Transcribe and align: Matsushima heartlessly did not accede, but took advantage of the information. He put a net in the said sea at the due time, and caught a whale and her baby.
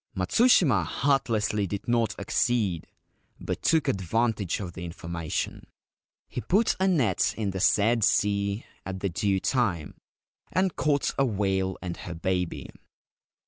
Matsushima 0.17 0.83
heartlessly 0.83 1.67
did 1.67 1.87
not 1.87 2.19
accede, 2.19 2.87
but 3.39 3.61
took 3.61 3.87
advantage 3.87 4.59
of 4.59 4.73
the 4.73 4.83
information. 4.83 5.67
He 6.27 6.41
put 6.41 6.75
a 6.79 6.87
net 6.87 7.35
in 7.37 7.51
the 7.51 7.59
said 7.59 8.03
sea 8.03 8.65
at 8.83 9.01
the 9.01 9.09
due 9.09 9.39
time, 9.39 9.93
and 10.51 10.75
caught 10.75 11.13
a 11.19 11.25
whale 11.27 11.77
and 11.83 11.97
her 11.97 12.15
baby. 12.15 12.71